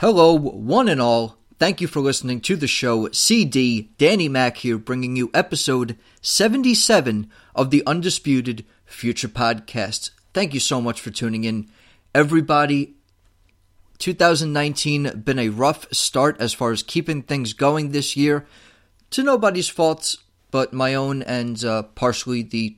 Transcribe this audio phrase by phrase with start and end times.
[0.00, 1.38] Hello, one and all.
[1.58, 3.10] Thank you for listening to the show.
[3.10, 10.10] CD, Danny Mac here, bringing you episode 77 of the Undisputed Future Podcast.
[10.32, 11.68] Thank you so much for tuning in.
[12.14, 12.94] Everybody,
[13.98, 18.46] 2019 been a rough start as far as keeping things going this year.
[19.10, 20.14] To nobody's fault
[20.52, 22.76] but my own and uh, partially the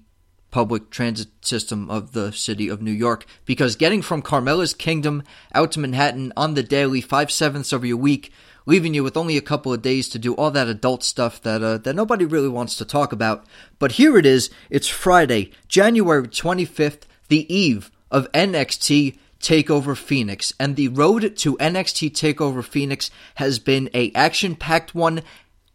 [0.51, 5.23] public transit system of the city of New York because getting from Carmela's Kingdom
[5.55, 8.33] out to Manhattan on the daily, five sevenths of your week,
[8.67, 11.63] leaving you with only a couple of days to do all that adult stuff that
[11.63, 13.45] uh, that nobody really wants to talk about.
[13.79, 14.51] But here it is.
[14.69, 22.11] It's Friday, January 25th, the eve of NXT Takeover Phoenix, and the road to NXT
[22.13, 25.23] Takeover Phoenix has been a action-packed one,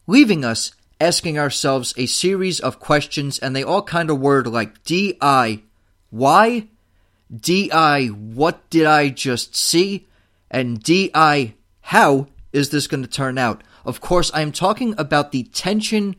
[0.06, 4.84] leaving us asking ourselves a series of questions, and they all kind of word like
[4.84, 5.64] DI,
[6.10, 6.68] why?
[7.36, 10.08] DI, what did I just see?
[10.50, 13.64] And DI, how is this going to turn out?
[13.86, 16.16] Of course, I am talking about the tension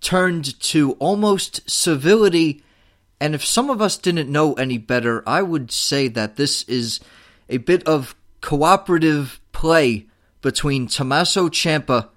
[0.00, 2.62] turned to almost civility.
[3.20, 7.00] And if some of us didn't know any better, I would say that this is
[7.48, 10.06] a bit of cooperative play
[10.40, 12.08] between Tommaso Ciampa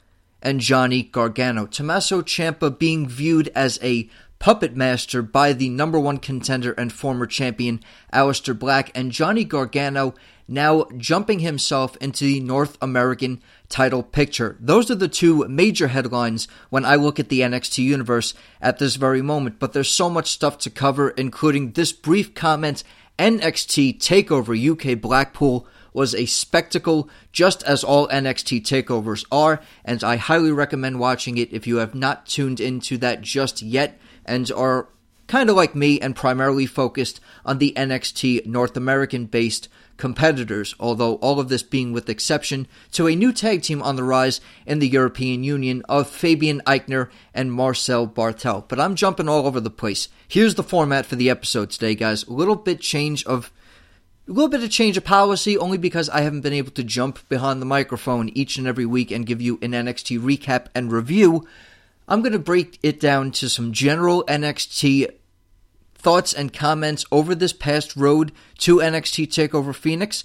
[0.45, 1.65] and Johnny Gargano.
[1.65, 4.07] Tommaso Ciampa being viewed as a
[4.37, 7.81] puppet master by the number one contender and former champion
[8.13, 10.13] Aleister Black, and Johnny Gargano
[10.47, 14.55] now jumping himself into the North American title picture.
[14.59, 18.97] Those are the two major headlines when I look at the NXT universe at this
[18.97, 22.83] very moment, but there's so much stuff to cover, including this brief comment
[23.17, 30.17] NXT TakeOver UK Blackpool was a spectacle, just as all NXT takeovers are, and I
[30.17, 34.89] highly recommend watching it if you have not tuned into that just yet and are
[35.27, 41.15] kind of like me and primarily focused on the NXT North American based competitors, although
[41.15, 44.79] all of this being with exception to a new tag team on the rise in
[44.79, 48.67] the European Union of Fabian Aichner and Marcel Barthel.
[48.67, 50.09] But I'm jumping all over the place.
[50.27, 52.23] Here's the format for the episode today, guys.
[52.25, 53.51] A little bit change of
[54.27, 57.27] a little bit of change of policy only because I haven't been able to jump
[57.29, 61.47] behind the microphone each and every week and give you an NXT recap and review.
[62.07, 65.09] I'm going to break it down to some general NXT
[65.93, 70.23] thoughts and comments over this past road to NXT TakeOver Phoenix.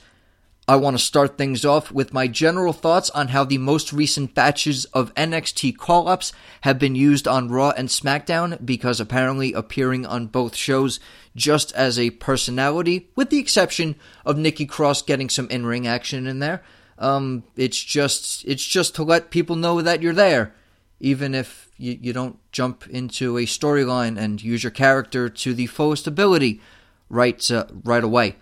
[0.70, 4.36] I want to start things off with my general thoughts on how the most recent
[4.36, 10.06] batches of NXT call ups have been used on Raw and SmackDown because apparently appearing
[10.06, 11.00] on both shows
[11.34, 16.28] just as a personality, with the exception of Nikki Cross getting some in ring action
[16.28, 16.62] in there.
[17.00, 20.54] Um, it's just it's just to let people know that you're there,
[21.00, 25.66] even if you, you don't jump into a storyline and use your character to the
[25.66, 26.60] fullest ability
[27.08, 28.36] right uh, right away.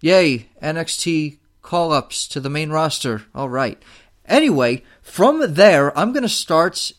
[0.00, 1.36] Yay, NXT
[1.68, 3.24] call ups to the main roster.
[3.34, 3.80] All right.
[4.24, 6.92] Anyway, from there, I'm going to start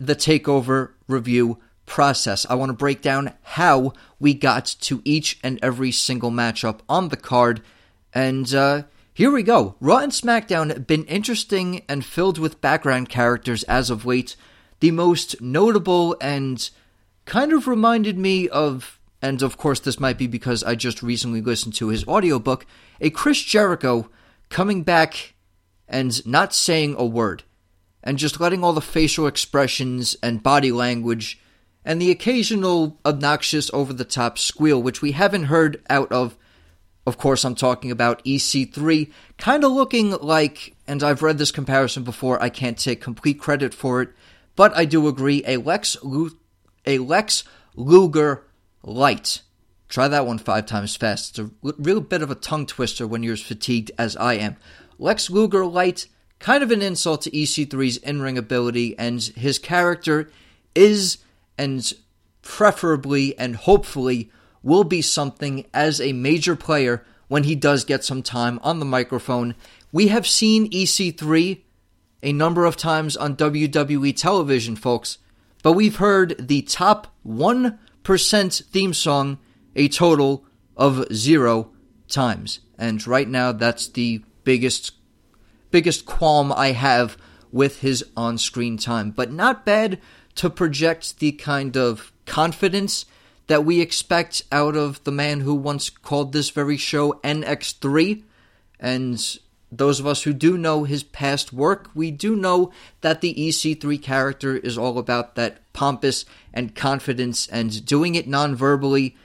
[0.00, 2.46] the takeover review process.
[2.48, 7.10] I want to break down how we got to each and every single matchup on
[7.10, 7.60] the card.
[8.14, 9.76] And uh, here we go.
[9.80, 14.34] Raw and SmackDown have been interesting and filled with background characters as of late.
[14.80, 16.70] The most notable and
[17.26, 21.40] kind of reminded me of, and of course, this might be because I just recently
[21.40, 22.66] listened to his audiobook
[23.00, 24.10] a Chris Jericho
[24.48, 25.34] coming back
[25.88, 27.44] and not saying a word,
[28.02, 31.40] and just letting all the facial expressions and body language
[31.84, 36.36] and the occasional obnoxious over the top squeal, which we haven't heard out of.
[37.06, 42.02] Of course, I'm talking about EC3, kind of looking like, and I've read this comparison
[42.02, 44.08] before, I can't take complete credit for it,
[44.56, 45.96] but I do agree, a Lex,
[46.84, 47.44] a Lex
[47.76, 48.45] Luger
[48.86, 49.42] light.
[49.88, 51.38] Try that one five times fast.
[51.38, 54.56] It's a real bit of a tongue twister when you're as fatigued as I am.
[54.98, 56.06] Lex Luger Light,
[56.38, 60.30] kind of an insult to EC3's in ring ability, and his character
[60.74, 61.18] is,
[61.58, 61.92] and
[62.42, 64.30] preferably and hopefully
[64.62, 68.84] will be something as a major player when he does get some time on the
[68.84, 69.54] microphone.
[69.92, 71.60] We have seen EC3
[72.22, 75.18] a number of times on WWE television, folks,
[75.62, 79.38] but we've heard the top 1% theme song
[79.74, 80.44] a total
[80.76, 81.72] of zero
[82.08, 82.60] times.
[82.78, 84.92] And right now, that's the biggest
[85.70, 87.18] biggest qualm I have
[87.52, 89.10] with his on-screen time.
[89.10, 90.00] But not bad
[90.36, 93.04] to project the kind of confidence
[93.46, 98.22] that we expect out of the man who once called this very show NX3.
[98.78, 99.38] And
[99.70, 104.00] those of us who do know his past work, we do know that the EC3
[104.00, 106.24] character is all about that pompous
[106.54, 109.16] and confidence and doing it non-verbally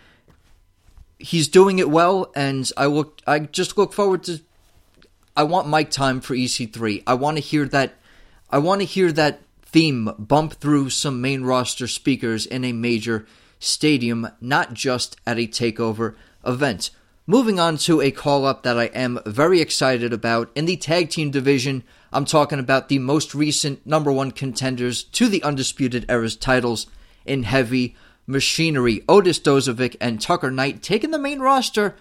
[1.21, 3.21] he's doing it well, and I look.
[3.25, 4.41] I just look forward to.
[5.35, 7.03] I want mic time for EC3.
[7.07, 7.93] I want to hear that.
[8.49, 13.25] I want to hear that theme bump through some main roster speakers in a major
[13.59, 16.15] stadium, not just at a takeover
[16.45, 16.89] event.
[17.27, 21.11] Moving on to a call up that I am very excited about in the tag
[21.11, 21.83] team division.
[22.11, 26.87] I'm talking about the most recent number one contenders to the Undisputed Era's titles
[27.23, 27.95] in heavy
[28.25, 29.03] machinery.
[29.07, 31.93] Otis Dozovic and Tucker Knight taking the main roster a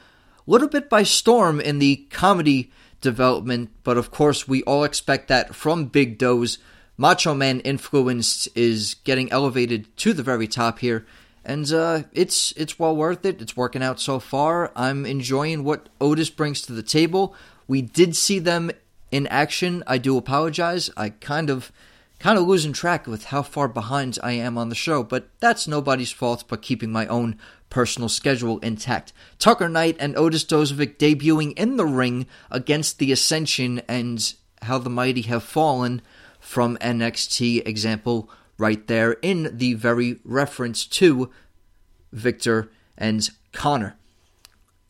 [0.46, 2.72] little bit by storm in the comedy
[3.02, 6.56] development, but of course, we all expect that from Big Doze.
[6.96, 11.06] Macho Man influence is getting elevated to the very top here,
[11.44, 13.40] and uh, it's it's well worth it.
[13.40, 14.72] It's working out so far.
[14.76, 17.34] I'm enjoying what Otis brings to the table.
[17.66, 18.70] We did see them
[19.10, 19.82] in action.
[19.86, 20.90] I do apologize.
[20.96, 21.72] I kind of
[22.18, 25.66] kind of losing track with how far behind I am on the show, but that's
[25.66, 27.38] nobody's fault but keeping my own
[27.70, 29.12] personal schedule intact.
[29.38, 34.90] Tucker Knight and Otis Dozovic debuting in the ring against the Ascension and how the
[34.90, 36.02] mighty have fallen
[36.38, 38.28] from NXT example
[38.60, 41.30] right there in the very reference to
[42.12, 43.94] Viktor and Konnor.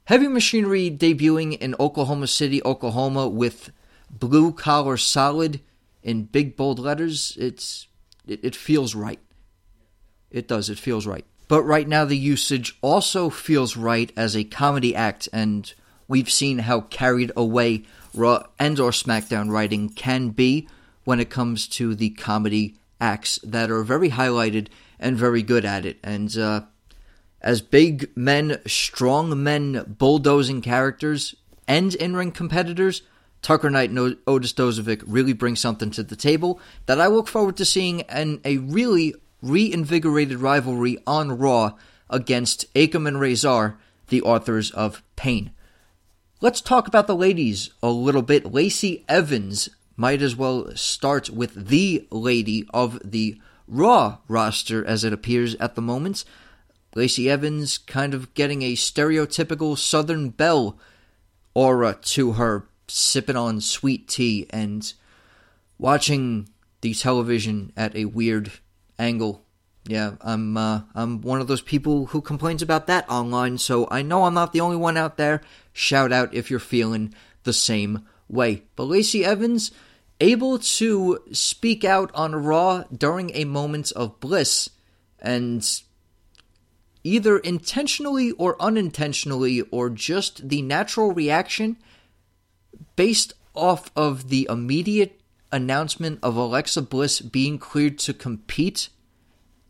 [0.05, 3.71] Heavy Machinery debuting in Oklahoma City, Oklahoma with
[4.11, 5.61] blue collar solid
[6.03, 7.37] in big bold letters.
[7.39, 7.87] It's
[8.27, 9.21] it, it feels right.
[10.31, 10.69] It does.
[10.69, 11.25] It feels right.
[11.47, 15.73] But right now the usage also feels right as a comedy act and
[16.09, 20.69] we've seen how carried away Raw and or SmackDown writing can be
[21.05, 24.69] when it comes to the comedy acts that are very highlighted
[24.99, 25.99] and very good at it.
[26.03, 26.63] And uh,
[27.41, 31.35] as big men, strong men, bulldozing characters,
[31.67, 33.03] and in ring competitors,
[33.43, 37.57] Tucker Knight and Otis Dozovic really bring something to the table that I look forward
[37.57, 41.77] to seeing in a really reinvigorated rivalry on Raw
[42.11, 45.53] against Akam and Rezar, the authors of Pain.
[46.43, 48.53] Let's talk about the ladies a little bit.
[48.53, 49.69] Lacey Evans
[50.01, 53.39] might as well start with the lady of the
[53.69, 56.25] Raw roster as it appears at the moment.
[56.95, 60.79] Lacey Evans kind of getting a stereotypical Southern Belle
[61.53, 64.95] aura to her, sipping on sweet tea and
[65.79, 66.49] watching
[66.81, 68.51] the television at a weird
[68.99, 69.45] angle.
[69.87, 74.01] Yeah, I'm uh, I'm one of those people who complains about that online, so I
[74.01, 75.43] know I'm not the only one out there.
[75.75, 77.15] Shout out if you're feeling
[77.45, 78.63] the same way.
[78.77, 79.71] But Lacey Evans,
[80.21, 84.71] able to speak out on Raw during a moment of bliss
[85.19, 85.83] and
[87.03, 91.77] either intentionally or unintentionally or just the natural reaction
[92.97, 95.21] based off of the immediate
[95.51, 98.91] announcement of Alexa Bliss being cleared to compete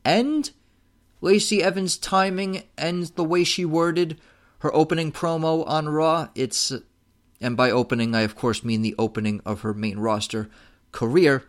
[0.04, 0.50] and
[1.20, 4.18] Lacey Evans' timing and the way she worded
[4.60, 6.72] her opening promo on Raw, it's
[7.40, 10.48] and by opening, I of course mean the opening of her main roster
[10.92, 11.44] career.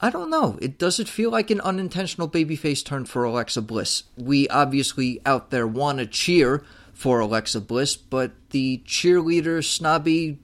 [0.00, 0.58] I don't know.
[0.60, 4.02] It does it feel like an unintentional babyface turn for Alexa Bliss?
[4.16, 10.38] We obviously out there want to cheer for Alexa Bliss, but the cheerleader snobby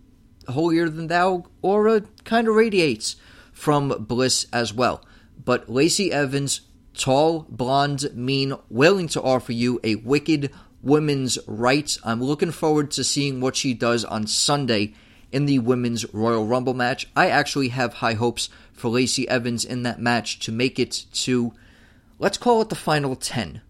[0.49, 3.17] holier than thou aura kind of radiates
[3.53, 5.05] from Bliss as well.
[5.45, 6.63] But Lacey Evans,
[6.95, 10.51] tall, blonde, mean, willing to offer you a wicked
[10.83, 11.99] women's rights.
[12.05, 14.95] I'm looking forward to seeing what she does on Sunday
[15.33, 17.07] in the women's Royal Rumble match.
[17.15, 21.53] I actually have high hopes for Lacey Evans in that match to make it to,
[22.19, 23.61] let's call it the final 10.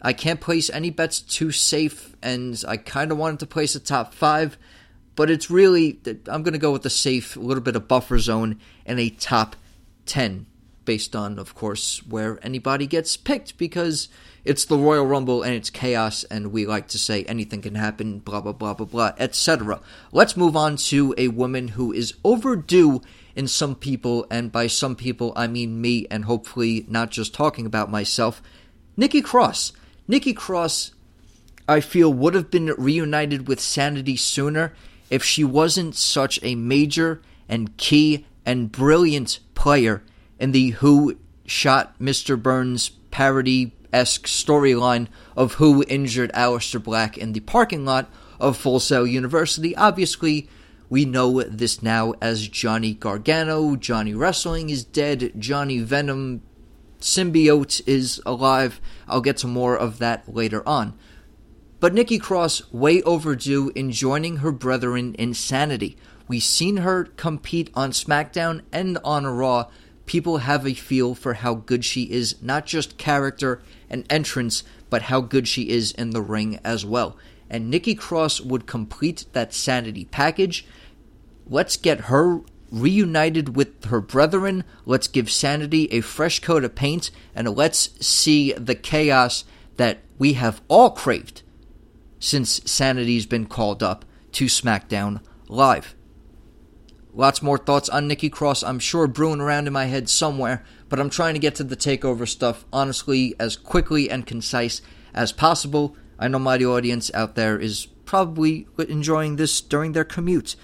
[0.00, 3.80] I can't place any bets too safe, and I kind of wanted to place a
[3.80, 4.58] top five,
[5.14, 8.18] but it's really, I'm going to go with the safe, a little bit of buffer
[8.18, 9.54] zone, and a top
[10.06, 10.46] 10,
[10.84, 14.08] based on, of course, where anybody gets picked, because
[14.44, 18.18] it's the Royal Rumble and it's chaos, and we like to say anything can happen,
[18.18, 19.80] blah, blah, blah, blah, blah, etc.
[20.10, 23.02] Let's move on to a woman who is overdue
[23.36, 27.66] in some people, and by some people, I mean me, and hopefully not just talking
[27.66, 28.42] about myself.
[28.96, 29.72] Nikki Cross.
[30.08, 30.92] Nikki Cross,
[31.68, 34.74] I feel, would have been reunited with Sanity sooner
[35.08, 40.02] if she wasn't such a major and key and brilliant player
[40.40, 42.40] in the Who Shot Mr.
[42.40, 48.80] Burns parody esque storyline of who injured Aleister Black in the parking lot of Full
[48.80, 49.76] Sail University.
[49.76, 50.48] Obviously,
[50.88, 53.76] we know this now as Johnny Gargano.
[53.76, 55.32] Johnny Wrestling is dead.
[55.38, 56.42] Johnny Venom
[57.00, 58.80] symbiote is alive.
[59.08, 60.98] I'll get to more of that later on.
[61.80, 65.96] But Nikki Cross, way overdue in joining her brethren in Sanity.
[66.28, 69.68] We've seen her compete on SmackDown and on Raw.
[70.12, 75.04] People have a feel for how good she is, not just character and entrance, but
[75.04, 77.16] how good she is in the ring as well.
[77.48, 80.66] and Nikki Cross would complete that sanity package.
[81.46, 82.40] Let's get her
[82.70, 84.64] reunited with her brethren.
[84.84, 89.44] Let's give sanity a fresh coat of paint, and let's see the chaos
[89.78, 91.40] that we have all craved
[92.20, 95.94] since Sanity's been called up to SmackDown Live.
[97.14, 100.98] Lots more thoughts on Nikki Cross, I'm sure, brewing around in my head somewhere, but
[100.98, 104.80] I'm trying to get to the takeover stuff, honestly, as quickly and concise
[105.12, 105.94] as possible.
[106.18, 110.56] I know my audience out there is probably enjoying this during their commute.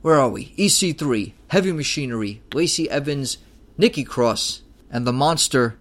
[0.00, 0.54] Where are we?
[0.56, 3.38] EC3, Heavy Machinery, Lacey Evans,
[3.76, 5.78] Nikki Cross, and the monster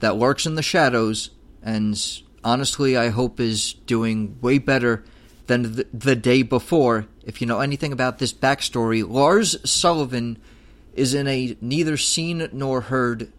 [0.00, 1.30] that lurks in the shadows,
[1.62, 1.98] and
[2.44, 5.04] honestly, I hope is doing way better
[5.46, 7.06] than the, the day before.
[7.28, 10.38] If you know anything about this backstory, Lars Sullivan
[10.94, 13.30] is in a neither seen nor heard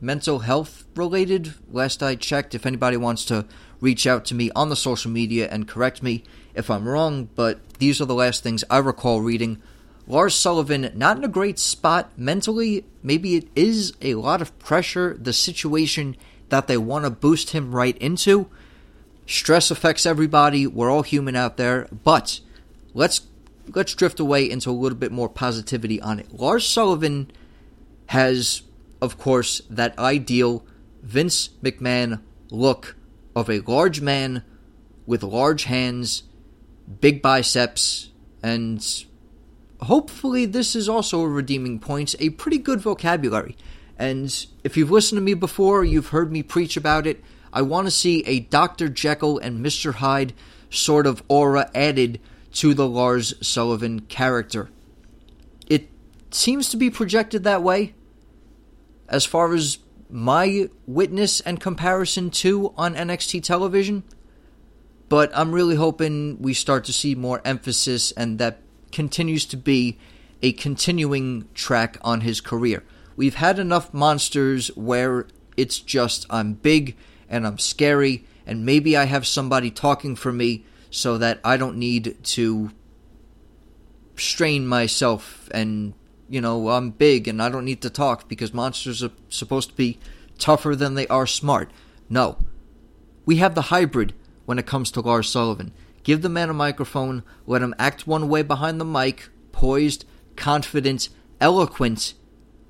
[0.00, 1.54] mental health related.
[1.70, 3.46] Last I checked, if anybody wants to
[3.80, 7.60] reach out to me on the social media and correct me if I'm wrong, but
[7.74, 9.62] these are the last things I recall reading.
[10.08, 12.84] Lars Sullivan, not in a great spot mentally.
[13.04, 16.16] Maybe it is a lot of pressure, the situation
[16.48, 18.50] that they want to boost him right into.
[19.26, 20.66] Stress affects everybody.
[20.66, 22.40] We're all human out there, but
[22.94, 23.20] let's
[23.74, 26.32] let's drift away into a little bit more positivity on it.
[26.32, 27.30] Lars Sullivan
[28.06, 28.62] has,
[29.00, 30.64] of course, that ideal
[31.02, 32.20] Vince McMahon
[32.50, 32.96] look
[33.36, 34.42] of a large man
[35.06, 36.24] with large hands,
[37.00, 38.10] big biceps,
[38.42, 39.04] and
[39.82, 43.56] hopefully this is also a redeeming point, a pretty good vocabulary.
[43.98, 47.22] And if you've listened to me before, you've heard me preach about it.
[47.52, 48.88] I want to see a Dr.
[48.88, 49.94] Jekyll and Mr.
[49.94, 50.34] Hyde
[50.70, 52.20] sort of aura added
[52.52, 54.70] to the Lars Sullivan character.
[55.66, 55.88] It
[56.30, 57.94] seems to be projected that way.
[59.08, 59.78] As far as
[60.10, 64.04] my witness and comparison to on NXT television,
[65.08, 68.60] but I'm really hoping we start to see more emphasis and that
[68.92, 69.98] continues to be
[70.42, 72.84] a continuing track on his career.
[73.16, 75.26] We've had enough monsters where
[75.56, 76.96] it's just I'm big
[77.28, 81.76] and I'm scary, and maybe I have somebody talking for me so that I don't
[81.76, 82.70] need to
[84.16, 85.94] strain myself and
[86.28, 89.76] you know I'm big and I don't need to talk because monsters are supposed to
[89.76, 89.98] be
[90.38, 91.70] tougher than they are smart.
[92.08, 92.38] No.
[93.26, 94.14] We have the hybrid
[94.46, 95.72] when it comes to Lars Sullivan.
[96.02, 101.10] Give the man a microphone, let him act one way behind the mic, poised, confident,
[101.40, 102.14] eloquent,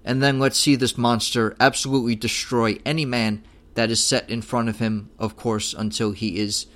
[0.05, 3.45] and then let's see this monster absolutely destroy any man
[3.75, 6.67] that is set in front of him, of course, until he is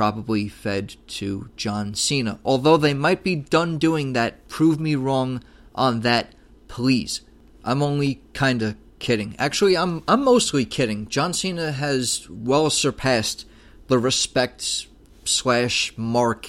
[0.00, 2.38] probably fed to John Cena.
[2.42, 6.34] Although they might be done doing that, prove me wrong on that,
[6.68, 7.20] please.
[7.64, 9.36] I'm only kind of kidding.
[9.38, 11.06] Actually, I'm I'm mostly kidding.
[11.08, 13.44] John Cena has well surpassed
[13.88, 14.86] the respect
[15.26, 16.48] slash mark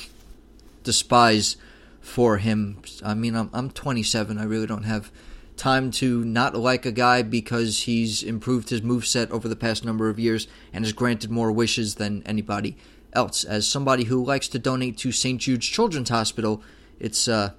[0.83, 1.57] despise
[1.99, 2.81] for him.
[3.03, 4.37] I mean, I'm I'm 27.
[4.37, 5.11] I really don't have
[5.57, 9.83] time to not like a guy because he's improved his move set over the past
[9.83, 12.77] number of years and has granted more wishes than anybody
[13.13, 13.43] else.
[13.43, 15.39] As somebody who likes to donate to St.
[15.39, 16.61] Jude's Children's Hospital,
[16.99, 17.51] it's uh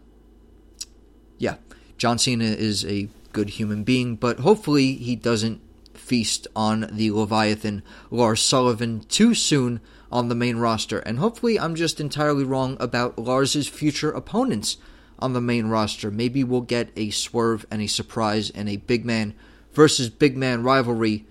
[1.39, 1.57] yeah,
[1.99, 5.61] John Cena is a good human being, but hopefully he doesn't
[5.95, 9.81] feast on the Leviathan Lars Sullivan too soon
[10.11, 10.99] on the main roster.
[11.01, 14.77] And hopefully I'm just entirely wrong about Lars's future opponents
[15.19, 16.11] on the main roster.
[16.11, 19.35] Maybe we'll get a swerve and a surprise and a big man
[19.73, 21.25] versus big man rivalry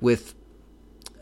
[0.00, 0.34] with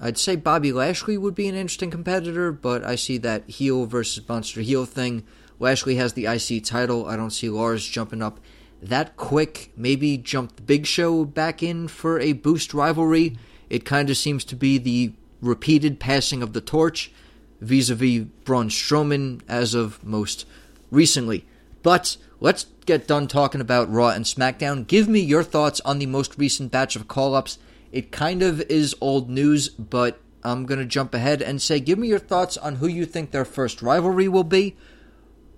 [0.01, 4.27] I'd say Bobby Lashley would be an interesting competitor, but I see that heel versus
[4.29, 5.25] monster heel thing.
[5.59, 7.07] Lashley has the IC title.
[7.07, 8.41] I don't see Lars jumping up
[8.83, 9.73] that quick.
[9.77, 13.37] Maybe jump the Big Show back in for a boost rivalry.
[13.71, 17.13] It kind of seems to be the repeated passing of the torch
[17.61, 20.47] vis a vis Braun Strowman as of most
[20.91, 21.47] recently.
[21.83, 24.87] But let's get done talking about Raw and SmackDown.
[24.87, 27.59] Give me your thoughts on the most recent batch of call ups.
[27.95, 31.97] It kind of is old news, but I'm going to jump ahead and say give
[31.97, 34.77] me your thoughts on who you think their first rivalry will be.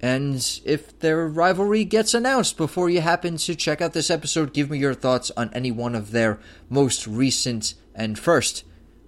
[0.02, 4.68] And if their rivalry gets announced before you happen to check out this episode, give
[4.68, 6.38] me your thoughts on any one of their
[6.68, 8.64] most recent and first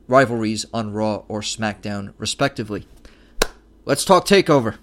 [0.06, 2.88] rivalries on Raw or SmackDown, respectively.
[3.84, 4.78] Let's talk TakeOver.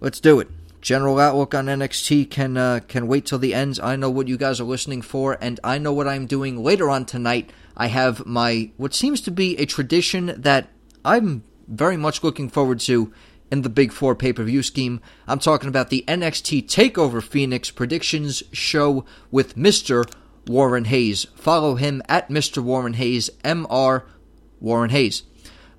[0.00, 0.48] Let's do it
[0.88, 3.78] general outlook on NXT can uh, can wait till the end.
[3.82, 6.88] I know what you guys are listening for, and I know what I'm doing later
[6.88, 7.50] on tonight.
[7.76, 10.70] I have my what seems to be a tradition that
[11.04, 13.12] I'm very much looking forward to
[13.50, 15.02] in the Big Four pay per view scheme.
[15.26, 20.06] I'm talking about the NXT Takeover Phoenix predictions show with Mister
[20.46, 21.26] Warren Hayes.
[21.34, 22.62] Follow him at Mr.
[22.62, 24.06] Warren Hayes, M R
[24.58, 25.22] Warren Hayes.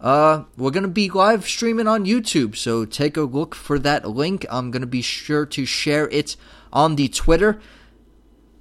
[0.02, 4.08] Uh, we're going to be live streaming on YouTube, so take a look for that
[4.08, 4.46] link.
[4.50, 6.38] I'm going to be sure to share it
[6.72, 7.60] on the Twitter.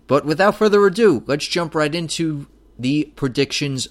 [0.09, 3.89] But without further ado, let's jump right into the predictions.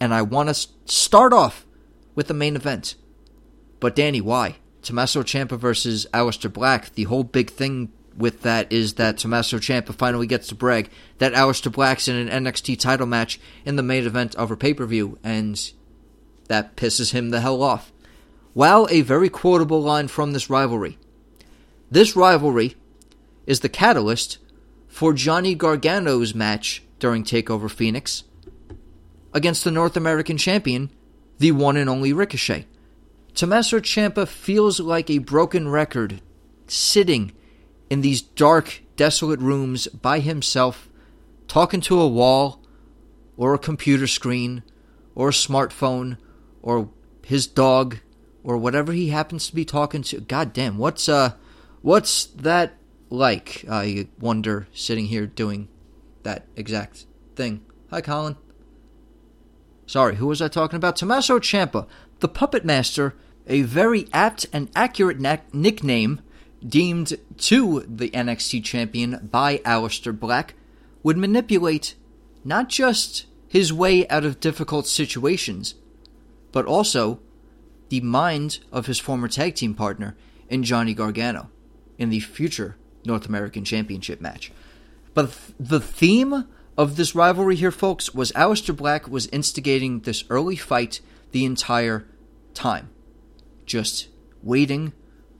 [0.00, 1.64] And I want to start off
[2.14, 2.96] with the main event.
[3.80, 4.56] But Danny, why?
[4.82, 6.94] Tommaso Ciampa versus Aleister Black.
[6.94, 11.32] The whole big thing with that is that Tommaso Ciampa finally gets to brag that
[11.32, 14.84] Aleister Black's in an NXT title match in the main event of a pay per
[14.86, 15.72] view, and
[16.48, 17.92] that pisses him the hell off.
[18.52, 20.98] While a very quotable line from this rivalry.
[21.90, 22.76] This rivalry
[23.46, 24.38] is the catalyst
[24.88, 28.24] for Johnny Gargano's match during TakeOver Phoenix
[29.32, 30.90] against the North American champion,
[31.38, 32.66] the one and only Ricochet.
[33.34, 36.20] Tommaso Ciampa feels like a broken record
[36.68, 37.32] sitting
[37.90, 40.88] in these dark, desolate rooms by himself,
[41.48, 42.60] talking to a wall
[43.36, 44.62] or a computer screen
[45.16, 46.16] or a smartphone
[46.64, 46.88] or
[47.22, 47.98] his dog
[48.42, 50.20] or whatever he happens to be talking to.
[50.20, 51.34] God damn, what's uh
[51.82, 52.74] what's that
[53.10, 53.64] like?
[53.70, 55.68] I wonder sitting here doing
[56.24, 57.04] that exact
[57.36, 57.64] thing.
[57.90, 58.36] Hi Colin.
[59.86, 60.96] Sorry, who was I talking about?
[60.96, 61.86] Tommaso Ciampa,
[62.20, 63.14] the puppet master,
[63.46, 66.22] a very apt and accurate na- nickname
[66.66, 70.54] deemed to the NXT champion by Aleister Black,
[71.02, 71.94] would manipulate
[72.42, 75.74] not just his way out of difficult situations,
[76.54, 77.18] but also
[77.88, 80.16] the mind of his former tag team partner
[80.48, 81.50] in Johnny Gargano
[81.98, 84.52] in the future North American Championship match.
[85.14, 86.46] But the theme
[86.78, 91.00] of this rivalry here, folks, was Aleister Black was instigating this early fight
[91.32, 92.06] the entire
[92.54, 92.88] time.
[93.66, 94.06] Just
[94.40, 94.92] waiting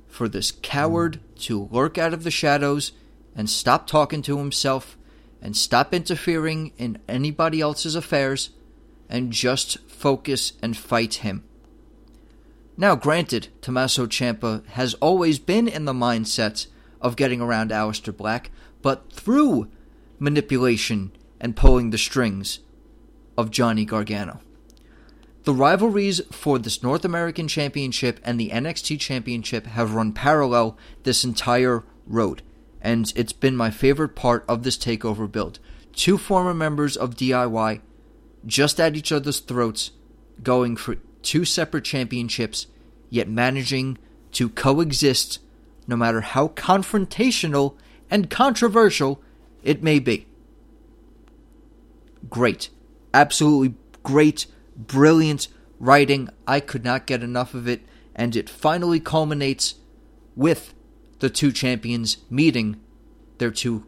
[0.09, 2.90] for this coward to lurk out of the shadows
[3.37, 4.98] and stop talking to himself
[5.40, 8.50] and stop interfering in anybody else's affairs
[9.09, 11.45] and just focus and fight him.
[12.77, 16.67] Now, granted, Tommaso Ciampa has always been in the mindset
[17.01, 18.51] of getting around Aleister Black,
[18.83, 19.71] but through
[20.19, 22.61] manipulation and pulling the strings
[23.37, 24.40] of Johnny Gargano.
[25.45, 31.23] The rivalries for this North American Championship and the NXT Championship have run parallel this
[31.23, 32.43] entire road,
[32.81, 35.59] and it's been my favorite part of this takeover build.
[35.93, 37.83] Two former members of DIY
[38.46, 39.90] just at each other's throats,
[40.42, 42.66] going for two separate championships,
[43.11, 43.98] yet managing
[44.33, 45.38] to coexist
[45.87, 47.76] no matter how confrontational
[48.11, 49.20] and controversial
[49.62, 50.26] it may be.
[52.28, 52.70] Great.
[53.12, 56.28] Absolutely great, brilliant writing.
[56.46, 57.83] I could not get enough of it,
[58.14, 59.76] and it finally culminates
[60.35, 60.74] with
[61.20, 62.80] the two champions meeting
[63.38, 63.87] their two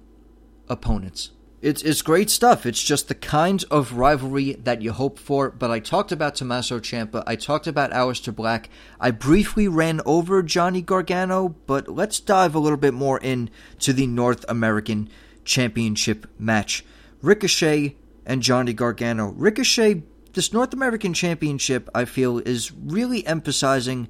[0.69, 1.31] opponents.
[1.67, 2.65] It's it's great stuff.
[2.65, 5.51] It's just the kind of rivalry that you hope for.
[5.51, 7.25] But I talked about Tommaso Ciampa.
[7.27, 8.71] I talked about Aleister Black.
[9.01, 14.07] I briefly ran over Johnny Gargano, but let's dive a little bit more into the
[14.07, 15.09] North American
[15.45, 16.85] Championship match.
[17.21, 19.31] Ricochet and Johnny Gargano.
[19.31, 24.07] Ricochet, this North American Championship, I feel, is really emphasizing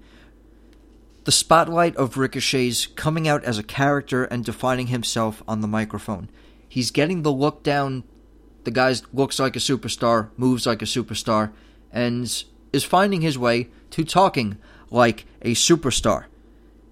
[1.24, 6.28] the spotlight of Ricochet's coming out as a character and defining himself on the microphone.
[6.68, 8.04] He's getting the look down.
[8.64, 11.52] The guy looks like a superstar, moves like a superstar,
[11.92, 14.58] and is finding his way to talking
[14.90, 16.24] like a superstar.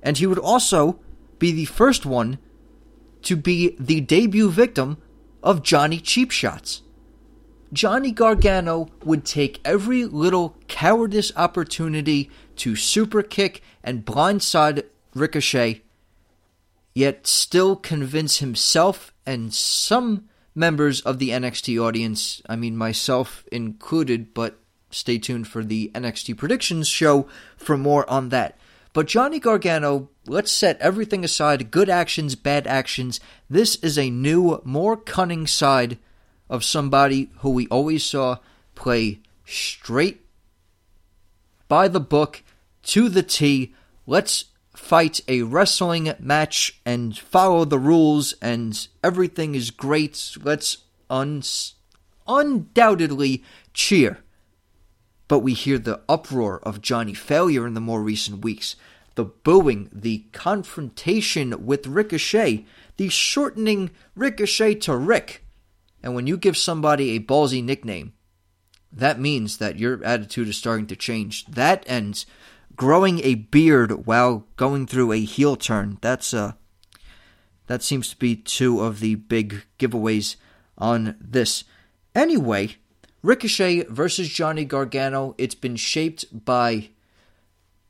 [0.02, 1.00] And he would also
[1.38, 2.38] be the first one
[3.22, 4.98] to be the debut victim
[5.42, 6.82] of Johnny Cheap Shots.
[7.72, 14.84] Johnny Gargano would take every little cowardice opportunity to super kick and blindside
[15.14, 15.82] Ricochet,
[16.94, 24.34] yet still convince himself and some members of the NXT audience, I mean myself included,
[24.34, 24.58] but
[24.90, 28.58] stay tuned for the NXT predictions show for more on that.
[28.92, 33.18] But Johnny Gargano, let's set everything aside good actions, bad actions.
[33.50, 35.98] This is a new, more cunning side
[36.48, 38.36] of somebody who we always saw
[38.76, 40.24] play straight
[41.66, 42.42] by the book
[42.84, 43.74] to the T.
[44.06, 50.36] Let's fight a wrestling match and follow the rules and everything is great.
[50.42, 51.42] Let's un-
[52.26, 54.18] undoubtedly cheer.
[55.26, 58.76] But we hear the uproar of Johnny failure in the more recent weeks,
[59.14, 65.44] the booing, the confrontation with Ricochet, the shortening Ricochet to Rick.
[66.02, 68.12] And when you give somebody a ballsy nickname,
[68.92, 71.46] that means that your attitude is starting to change.
[71.46, 72.26] That ends
[72.76, 75.98] growing a beard while going through a heel turn.
[76.00, 76.52] That's uh
[77.66, 80.36] that seems to be two of the big giveaways
[80.76, 81.64] on this.
[82.14, 82.76] Anyway,
[83.22, 86.90] Ricochet versus Johnny Gargano, it's been shaped by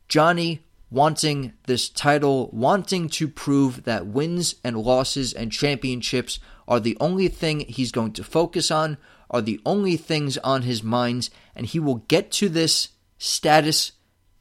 [0.09, 6.97] Johnny wanting this title, wanting to prove that wins and losses and championships are the
[7.01, 8.97] only thing he's going to focus on,
[9.29, 13.93] are the only things on his minds, and he will get to this status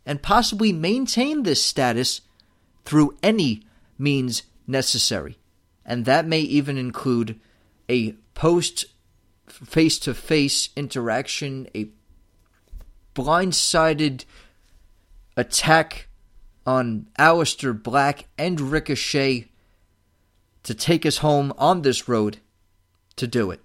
[0.06, 2.22] and possibly maintain this status
[2.86, 3.63] through any
[3.98, 5.38] means necessary.
[5.86, 7.39] And that may even include
[7.89, 8.86] a post
[9.48, 11.89] face to face interaction, a
[13.16, 14.26] blindsided
[15.36, 16.08] attack
[16.66, 19.50] on Aleister Black and Ricochet
[20.63, 22.38] to take us home on this road
[23.18, 23.62] to do it.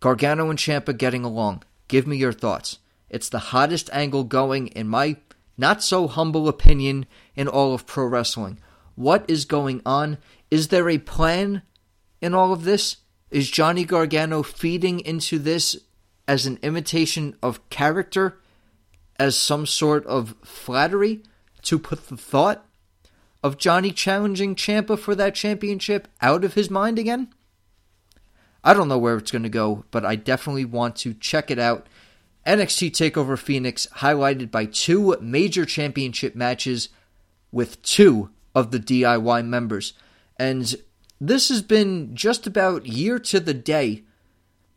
[0.00, 1.62] Gargano and Ciampa getting along.
[1.88, 2.78] Give me your thoughts.
[3.10, 5.16] It's the hottest angle going, in my
[5.58, 8.58] not so humble opinion, in all of pro wrestling.
[8.94, 10.18] What is going on?
[10.50, 11.62] Is there a plan
[12.20, 12.98] in all of this?
[13.30, 15.76] Is Johnny Gargano feeding into this
[16.26, 18.38] as an imitation of character,
[19.18, 21.22] as some sort of flattery
[21.62, 22.64] to put the thought
[23.42, 27.28] of Johnny challenging Ciampa for that championship out of his mind again?
[28.62, 31.58] I don't know where it's going to go, but I definitely want to check it
[31.58, 31.86] out.
[32.46, 36.88] NXT TakeOver Phoenix, highlighted by two major championship matches
[37.52, 39.92] with two of the DIY members.
[40.38, 40.74] And
[41.20, 44.04] this has been just about year to the day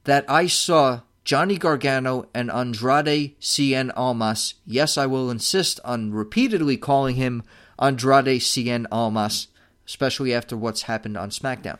[0.03, 4.55] that I saw Johnny Gargano and Andrade Cien Almas.
[4.65, 7.43] Yes, I will insist on repeatedly calling him
[7.79, 9.47] Andrade Cien Almas,
[9.87, 11.79] especially after what's happened on SmackDown.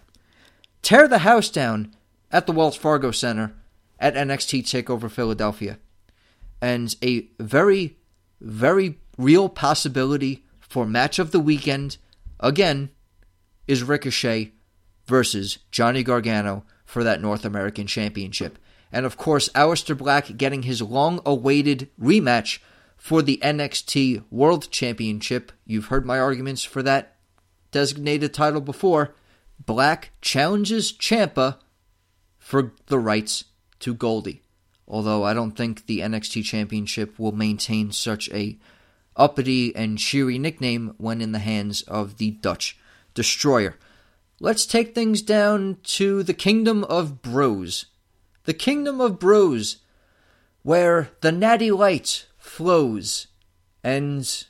[0.81, 1.93] Tear the house down
[2.31, 3.53] at the Wells Fargo Center
[4.03, 5.79] at NXT TakeOver Philadelphia.
[6.61, 7.97] And a very,
[8.41, 11.97] very real possibility for match of the weekend,
[12.37, 12.89] again,
[13.65, 14.51] is Ricochet
[15.05, 18.59] versus Johnny Gargano for that North American Championship.
[18.91, 22.59] And of course, Aleister Black getting his long awaited rematch
[22.97, 25.53] for the NXT World Championship.
[25.65, 27.15] You've heard my arguments for that
[27.71, 29.15] designated title before.
[29.65, 31.57] Black challenges Ciampa
[32.37, 33.45] for the rights
[33.83, 34.41] to Goldie.
[34.87, 38.57] Although I don't think the NXT Championship will maintain such a
[39.15, 42.77] uppity and cheery nickname when in the hands of the Dutch
[43.13, 43.75] Destroyer.
[44.39, 47.85] Let's take things down to the Kingdom of Bros.
[48.45, 49.77] The Kingdom of Bros,
[50.63, 53.27] where the natty light flows
[53.83, 54.45] and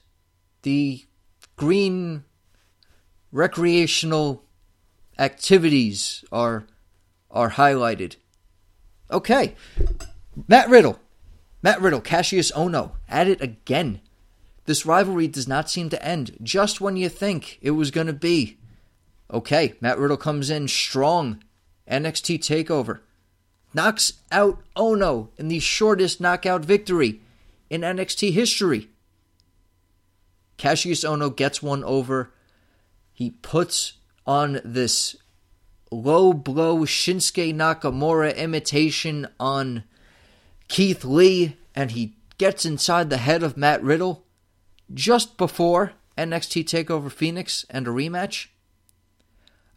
[0.61, 1.05] the
[1.55, 2.23] green
[3.31, 4.45] recreational
[5.19, 6.65] activities are
[7.29, 8.15] are highlighted.
[9.11, 9.55] Okay.
[10.47, 10.99] Matt Riddle.
[11.61, 14.01] Matt Riddle, Kassius Ohno, at it again.
[14.65, 18.13] This rivalry does not seem to end just when you think it was going to
[18.13, 18.57] be.
[19.31, 21.41] Okay, Matt Riddle comes in strong.
[21.89, 22.99] NXT TakeOver.
[23.73, 27.21] Knocks out Ohno in the shortest knockout victory
[27.69, 28.89] in NXT history.
[30.57, 32.31] Kassius Ohno gets one over.
[33.11, 33.93] He puts
[34.25, 35.15] on this
[35.93, 39.83] low blow Shinsuke Nakamura imitation on
[40.67, 44.23] Keith Lee, and he gets inside the head of Matt Riddle
[44.93, 48.47] just before NXT TakeOver Phoenix and a rematch.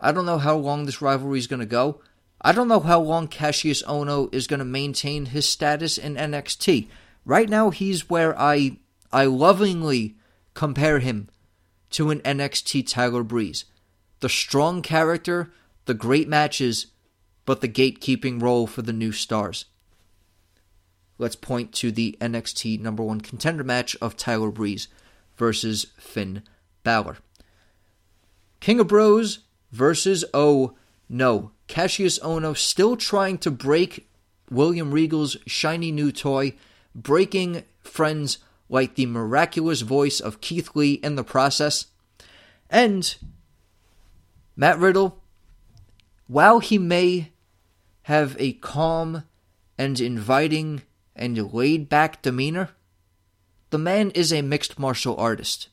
[0.00, 2.00] I don't know how long this rivalry is going to go.
[2.40, 6.88] I don't know how long Kassius Ohno is going to maintain his status in NXT.
[7.24, 8.78] Right now, he's where I
[9.12, 10.16] I lovingly
[10.54, 11.28] compare him
[11.90, 13.64] to an NXT Tyler Breeze.
[14.20, 15.52] The strong character,
[15.86, 16.88] the great matches,
[17.44, 19.64] but the gatekeeping role for the new stars.
[21.18, 24.88] Let's point to the NXT number one contender match of Tyler Breeze
[25.36, 26.42] versus Finn
[26.84, 27.16] Balor.
[28.60, 29.40] King of Bros
[29.72, 30.74] versus Oh
[31.08, 31.52] No.
[31.68, 34.08] Kassius Ohno still trying to break
[34.50, 36.54] William Regal's shiny new toy
[36.94, 41.86] breaking friends like the miraculous voice of Keith Lee in the process.
[42.70, 43.16] And
[44.56, 45.22] Matt Riddle,
[46.26, 47.32] while he may
[48.02, 49.24] have a calm
[49.78, 50.82] and inviting
[51.14, 52.70] and laid back demeanor,
[53.70, 55.68] the man is a mixed martial artist.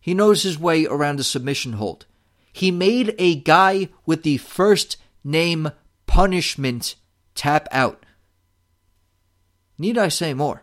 [0.00, 2.06] He knows his way around a submission hold.
[2.52, 5.70] He made a guy with the first name
[6.06, 6.96] punishment
[7.34, 8.04] tap out.
[9.78, 10.62] Need I say more?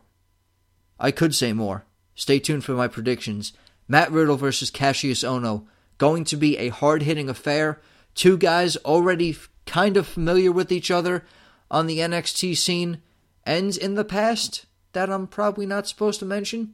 [0.99, 1.85] I could say more.
[2.15, 3.53] Stay tuned for my predictions.
[3.87, 5.65] Matt Riddle versus Kassius Ohno.
[5.97, 7.79] Going to be a hard hitting affair.
[8.15, 11.23] Two guys already kind of familiar with each other
[11.69, 13.01] on the NXT scene
[13.45, 16.73] ends in the past that I'm probably not supposed to mention.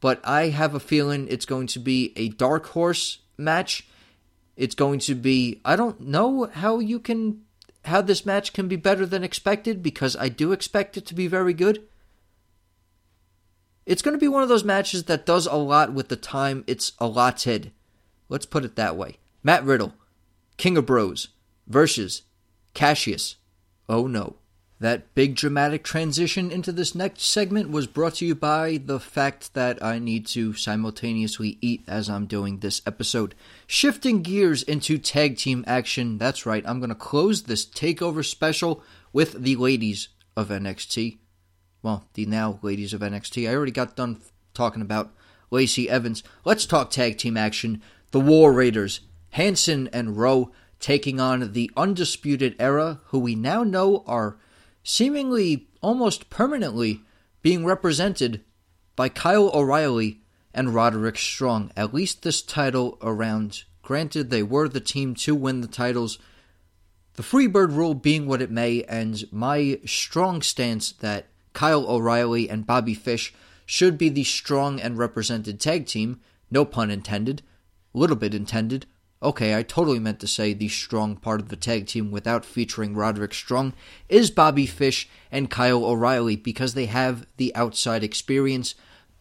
[0.00, 3.88] But I have a feeling it's going to be a dark horse match.
[4.56, 7.42] It's going to be, I don't know how you can
[7.86, 11.28] how this match can be better than expected because I do expect it to be
[11.28, 11.84] very good.
[13.86, 16.64] It's going to be one of those matches that does a lot with the time
[16.66, 17.70] it's allotted.
[18.28, 19.18] Let's put it that way.
[19.44, 19.94] Matt Riddle,
[20.56, 21.28] King of Bros,
[21.66, 22.22] versus
[22.74, 23.36] Kassius.
[23.88, 24.36] Oh no.
[24.78, 29.54] That big dramatic transition into this next segment was brought to you by the fact
[29.54, 33.34] that I need to simultaneously eat as I'm doing this episode.
[33.66, 38.82] Shifting gears into tag team action, that's right, I'm going to close this takeover special
[39.14, 41.18] with the ladies of NXT.
[41.82, 43.48] Well, the now ladies of NXT.
[43.48, 44.20] I already got done
[44.52, 45.14] talking about
[45.50, 46.22] Lacey Evans.
[46.44, 47.80] Let's talk tag team action.
[48.10, 54.04] The War Raiders, Hanson and Rowe taking on the Undisputed Era, who we now know
[54.06, 54.38] are
[54.82, 57.02] seemingly almost permanently
[57.42, 58.42] being represented
[58.94, 60.20] by Kyle O'Reilly
[60.54, 63.64] and Roderick Strong, at least this title around.
[63.82, 66.18] Granted, they were the team to win the titles.
[67.14, 72.66] The Freebird rule being what it may, and my strong stance that Kyle O'Reilly and
[72.66, 73.32] Bobby Fish
[73.64, 77.42] should be the strong and represented tag team, no pun intended,
[77.92, 78.86] little bit intended,
[79.22, 82.94] Okay, I totally meant to say the strong part of the tag team without featuring
[82.94, 83.72] Roderick Strong
[84.08, 88.74] is Bobby Fish and Kyle O'Reilly because they have the outside experience.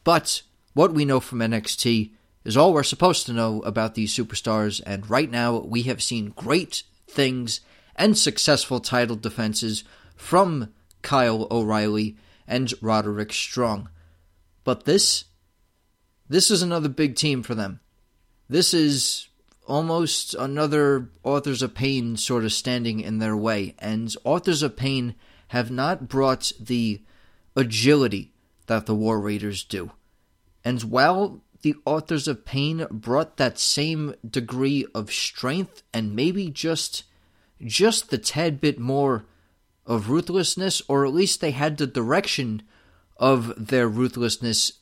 [0.04, 0.42] But
[0.74, 2.12] what we know from NXT
[2.44, 6.34] is all we're supposed to know about these superstars, and right now we have seen
[6.36, 7.62] great things
[7.96, 13.90] and successful title defenses from Kyle O'Reilly and Roderick Strong.
[14.66, 15.26] But this
[16.28, 17.80] this is another big team for them.
[18.50, 19.28] This is
[19.68, 23.76] almost another Authors of Pain sort of standing in their way.
[23.80, 25.16] And Authors of Pain
[25.50, 27.02] have not brought the
[27.56, 28.32] agility
[28.68, 29.92] that the War Raiders do.
[30.64, 37.04] And while the Authors of Pain brought that same degree of strength and maybe just
[37.64, 39.26] just the tad bit more
[39.86, 42.62] of ruthlessness, or at least they had the direction
[43.18, 44.74] of their ruthlessness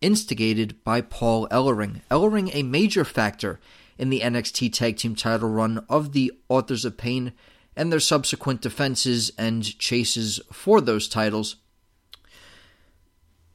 [0.00, 2.00] instigated by Paul Ellering.
[2.10, 3.60] Ellering, a major factor
[3.98, 7.32] in the NXT Tag Team title run of the Authors of Pain
[7.76, 11.56] and their subsequent defenses and chases for those titles.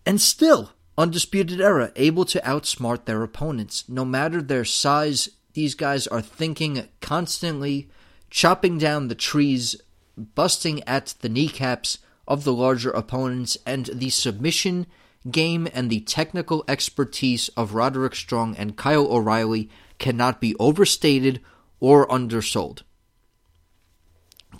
[0.05, 3.85] And still, Undisputed Era able to outsmart their opponents.
[3.87, 7.89] No matter their size, these guys are thinking constantly,
[8.29, 9.75] chopping down the trees,
[10.15, 14.85] busting at the kneecaps of the larger opponents, and the submission
[15.29, 19.69] game and the technical expertise of Roderick Strong and Kyle O'Reilly
[20.01, 21.39] cannot be overstated
[21.79, 22.83] or undersold.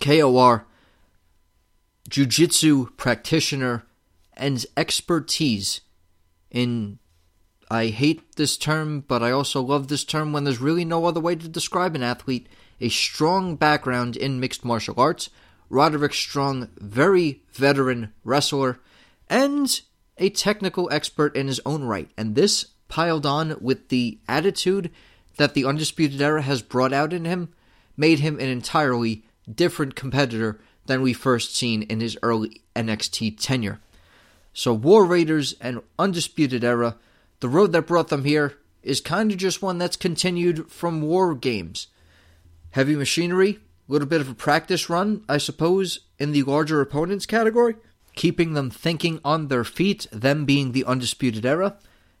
[0.00, 0.66] KOR,
[2.08, 3.84] Jiu Jitsu practitioner,
[4.34, 5.82] and expertise
[6.50, 6.98] in.
[7.70, 11.20] I hate this term, but I also love this term when there's really no other
[11.20, 12.46] way to describe an athlete.
[12.80, 15.30] A strong background in mixed martial arts,
[15.70, 18.78] Roderick Strong, very veteran wrestler,
[19.28, 19.80] and
[20.18, 22.10] a technical expert in his own right.
[22.16, 24.90] And this piled on with the attitude
[25.36, 27.52] that the Undisputed Era has brought out in him
[27.96, 33.80] made him an entirely different competitor than we first seen in his early NXT tenure.
[34.52, 36.96] So, War Raiders and Undisputed Era,
[37.40, 41.34] the road that brought them here is kind of just one that's continued from War
[41.34, 41.86] Games.
[42.70, 47.26] Heavy machinery, a little bit of a practice run, I suppose, in the larger opponents
[47.26, 47.76] category,
[48.14, 51.76] keeping them thinking on their feet, them being the Undisputed Era,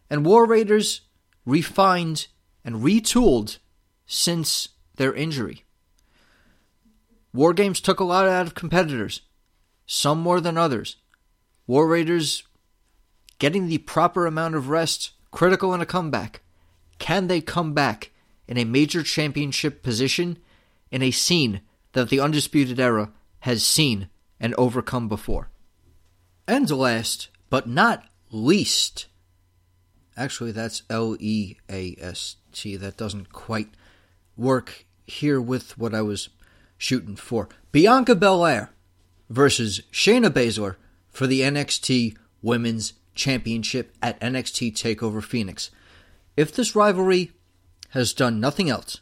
[0.08, 1.02] and War Raiders
[1.44, 2.28] refined
[2.64, 3.58] and retooled
[4.06, 5.64] since their injury.
[7.32, 9.22] War Games took a lot out of competitors,
[9.86, 10.96] some more than others.
[11.66, 12.42] War Raiders
[13.38, 16.42] getting the proper amount of rest, critical in a comeback.
[16.98, 18.10] Can they come back
[18.46, 20.38] in a major championship position
[20.90, 25.48] in a scene that the Undisputed Era has seen and overcome before?
[26.46, 29.06] And last, but not least,
[30.16, 33.68] actually, that's L E A S see, that doesn't quite
[34.36, 36.28] work here with what I was
[36.78, 37.48] shooting for.
[37.70, 38.70] Bianca Belair
[39.28, 40.76] versus Shayna Baszler
[41.10, 45.70] for the NXT Women's Championship at NXT TakeOver Phoenix.
[46.36, 47.32] If this rivalry
[47.90, 49.00] has done nothing else,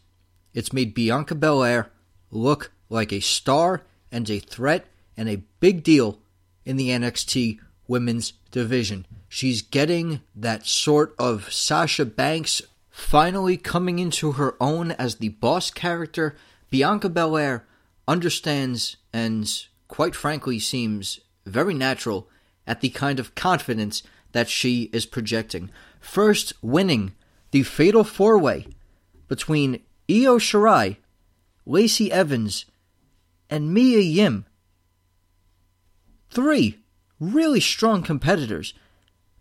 [0.53, 1.91] it's made Bianca Belair
[2.31, 4.87] look like a star and a threat
[5.17, 6.19] and a big deal
[6.65, 9.07] in the NXT women's division.
[9.29, 12.63] She's getting that sort of Sasha Banks
[13.01, 16.37] Finally coming into her own as the boss character,
[16.71, 17.67] Bianca Belair
[18.07, 22.29] understands and, quite frankly, seems very natural
[22.69, 25.71] at the kind of confidence that she is projecting.
[25.99, 27.13] First, winning
[27.51, 28.69] the fatal four way
[29.27, 30.99] between Io Shirai,
[31.67, 32.67] Lacey Evans,
[33.49, 34.45] and Mia Yim.
[36.31, 36.79] Three
[37.19, 38.73] really strong competitors.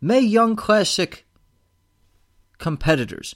[0.01, 1.27] Mae Young Classic
[2.57, 3.35] competitors.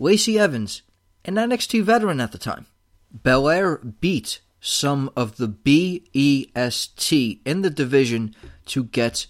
[0.00, 0.80] Lacey Evans,
[1.26, 2.64] an NXT veteran at the time.
[3.12, 8.34] Belair beat some of the BEST in the division
[8.64, 9.26] to get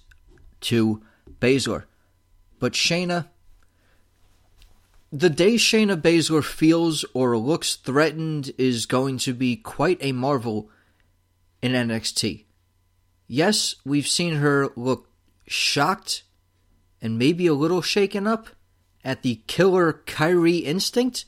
[0.60, 1.02] to
[1.40, 1.86] Baszler.
[2.60, 3.26] But Shayna,
[5.10, 10.70] the day Shayna Baszler feels or looks threatened is going to be quite a marvel
[11.60, 12.44] in NXT.
[13.26, 15.08] Yes, we've seen her look
[15.48, 16.22] shocked
[17.02, 18.50] and maybe a little shaken up
[19.04, 21.24] at the killer Kyrie instinct,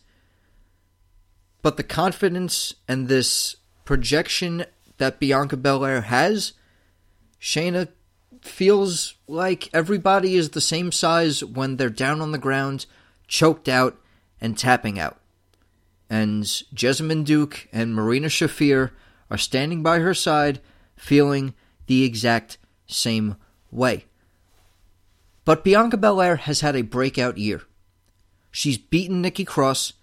[1.62, 4.64] but the confidence and this projection
[4.98, 6.52] that Bianca Belair has,
[7.40, 7.88] Shayna
[8.42, 12.86] feels like everybody is the same size when they're down on the ground,
[13.26, 13.98] choked out,
[14.40, 15.18] and tapping out.
[16.10, 18.90] And Jessamyn Duke and Marina Shafir
[19.30, 20.60] are standing by her side,
[20.96, 21.54] feeling
[21.86, 23.36] the exact same
[23.70, 24.04] way.
[25.44, 27.62] But Bianca Belair has had a breakout year.
[28.50, 29.94] She's beaten Nikki Cross.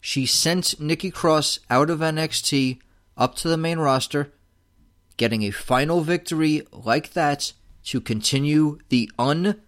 [0.00, 2.80] She sent Nikki Cross out of NXT
[3.16, 4.32] up to the main roster.
[5.16, 7.52] Getting a final victory like that
[7.84, 9.58] to continue the undefeated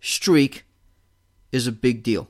[0.00, 0.64] streak
[1.52, 2.28] is a big deal.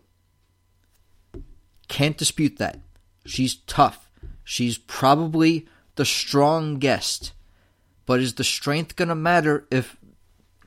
[1.89, 2.79] Can't dispute that.
[3.25, 4.11] She's tough.
[4.45, 5.67] She's probably
[5.97, 7.33] the strongest.
[8.07, 9.97] But is the strength going to matter if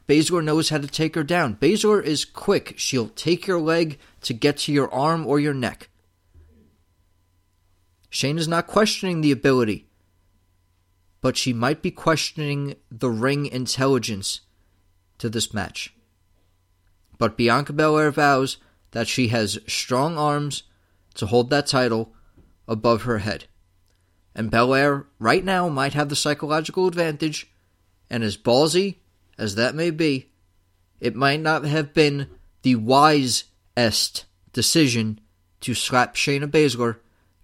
[0.09, 1.55] Baszler knows how to take her down?
[1.55, 2.73] Baszler is quick.
[2.77, 5.89] She'll take your leg to get to your arm or your neck.
[8.09, 9.89] Shane is not questioning the ability
[11.21, 14.41] but she might be questioning the ring intelligence
[15.17, 15.93] to this match.
[17.17, 18.57] But Bianca Belair vows
[18.91, 20.63] that she has strong arms
[21.15, 22.13] to hold that title
[22.67, 23.45] above her head.
[24.33, 27.51] And Belair, right now, might have the psychological advantage,
[28.09, 28.95] and as ballsy
[29.39, 30.29] as that may be,
[30.99, 32.27] it might not have been
[32.61, 35.19] the wisest decision
[35.61, 36.97] to slap Shayna Baszler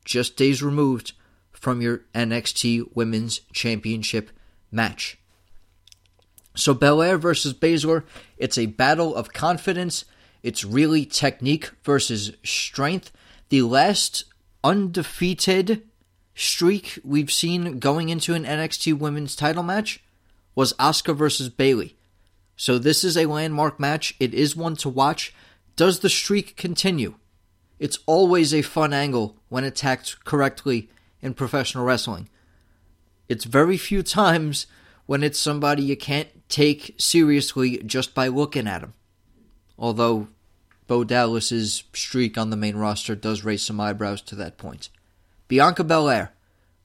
[0.03, 1.13] just days removed
[1.53, 4.29] from your NXT Women's Championship
[4.71, 5.17] match.
[6.53, 8.03] So Belair versus Baszler,
[8.37, 10.05] it's a battle of confidence.
[10.43, 13.11] It's really technique versus strength.
[13.49, 14.25] The last
[14.63, 15.83] undefeated
[16.35, 20.03] streak we've seen going into an NXT Women's title match
[20.55, 21.95] was Asuka versus Bayley.
[22.55, 24.15] So this is a landmark match.
[24.19, 25.33] It is one to watch.
[25.75, 27.15] Does the streak continue?
[27.77, 30.89] It's always a fun angle when attacked correctly
[31.21, 32.29] in professional wrestling.
[33.27, 34.67] It's very few times
[35.05, 38.93] when it's somebody you can't take seriously just by looking at him.
[39.77, 40.29] Although
[40.87, 44.89] Bo Dallas's streak on the main roster does raise some eyebrows to that point.
[45.47, 46.31] Bianca Belair,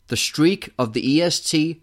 [0.08, 1.80] the streak of the EST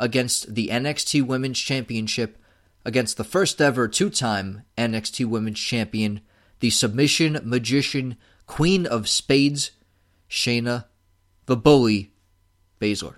[0.00, 2.36] against the NXT Women's Championship
[2.84, 6.22] against the first ever two time NXT Women's Champion,
[6.58, 9.70] the submission magician, Queen of Spades,
[10.28, 10.86] Shayna
[11.50, 12.12] the bully,
[12.80, 13.16] Baszler.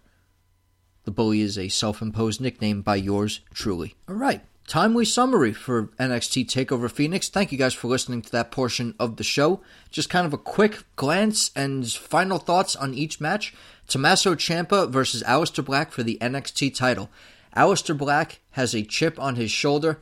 [1.05, 3.95] The bully is a self imposed nickname by yours truly.
[4.09, 4.43] All right.
[4.73, 7.29] Timely summary for NXT TakeOver Phoenix.
[7.29, 9.61] Thank you guys for listening to that portion of the show.
[9.91, 13.53] Just kind of a quick glance and final thoughts on each match.
[13.87, 17.11] Tommaso Ciampa versus Aleister Black for the NXT title.
[17.55, 20.01] Aleister Black has a chip on his shoulder,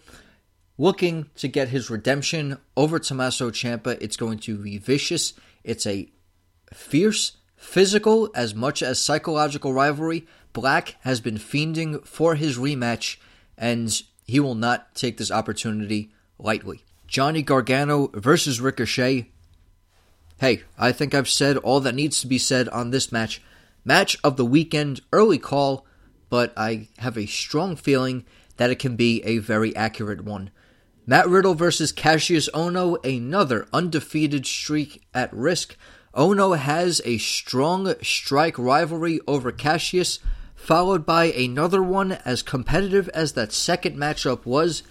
[0.78, 4.00] looking to get his redemption over Tommaso Ciampa.
[4.00, 5.32] It's going to be vicious.
[5.64, 6.12] It's a
[6.72, 13.16] fierce Physical as much as psychological rivalry, Black has been fiending for his rematch,
[13.58, 14.00] and
[14.30, 16.84] he will not take this opportunity lightly.
[17.06, 19.28] Johnny Gargano versus Ricochet.
[20.38, 23.42] Hey, I think I've said all that needs to be said on this match.
[23.84, 25.84] Match of the weekend, early call,
[26.28, 28.24] but I have a strong feeling
[28.56, 30.50] that it can be a very accurate one.
[31.06, 35.76] Matt Riddle versus Kassius Ohno, another undefeated streak at risk.
[36.14, 40.20] Ohno has a strong strike rivalry over Kassius,
[40.70, 44.84] followed by another one as competitive as that second matchup was.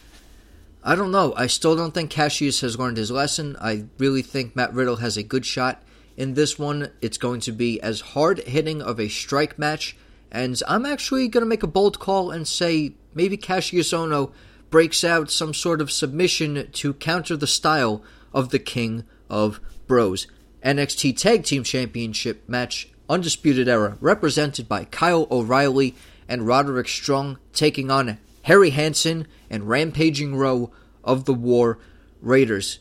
[0.83, 1.33] I don't know.
[1.37, 3.55] I still don't think Kassius has learned his lesson.
[3.61, 5.81] I really think Matt Riddle has a good shot
[6.17, 6.91] in this one.
[7.01, 9.95] It's going to be as hard hitting of a strike match,
[10.29, 14.33] and I'm actually going to make a bold call and say maybe Kassius Ohno
[14.69, 18.03] breaks out some sort of submission to counter the style
[18.33, 20.27] of the King of Bros.
[20.61, 25.95] NXT Tag Team Championship match, Undisputed Era, represented by Kyle O'Reilly
[26.27, 30.71] and Roderick Strong, taking on Harry Hanson and Rampaging Rowe
[31.03, 31.79] of the War
[32.21, 32.79] Raiders.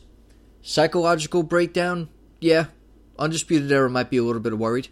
[0.61, 2.09] Psychological breakdown?
[2.39, 2.65] Yeah,
[3.17, 4.89] Undisputed Era might be a little bit worried.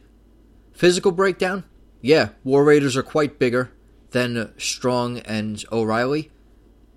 [0.74, 1.64] Physical breakdown?
[2.02, 3.72] Yeah, War Raiders are quite bigger
[4.12, 6.32] than Strong and O'Reilly,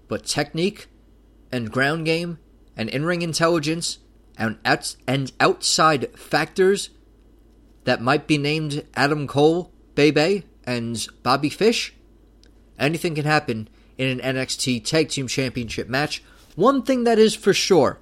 [0.09, 0.89] but technique
[1.53, 2.39] and ground game
[2.77, 3.99] and in ring intelligence
[4.39, 6.91] and, outs- and outside factors
[7.85, 11.95] that might be named Adam Cole, Bebe, and Bobby Fish,
[12.79, 13.69] anything can happen
[13.99, 16.23] in an NXT Tag Team Championship match.
[16.57, 17.99] One thing that is for sure,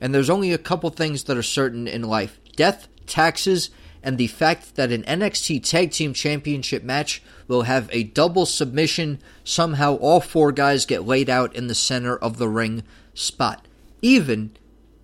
[0.00, 3.70] and there's only a couple things that are certain in life death, taxes,
[4.02, 9.20] and the fact that an NXT Tag Team Championship match will have a double submission.
[9.44, 13.66] Somehow, all four guys get laid out in the center of the ring spot.
[14.02, 14.52] Even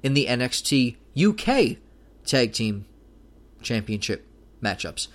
[0.03, 1.79] in the NXT UK
[2.25, 2.87] Tag Team
[3.65, 4.27] Championship
[4.63, 5.09] matchups.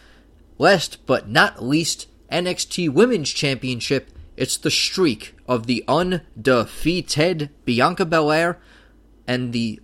[0.58, 4.12] Last but not least, NXT Women's Championship.
[4.36, 8.60] It's the streak of the undefeated Bianca Belair
[9.28, 9.80] and the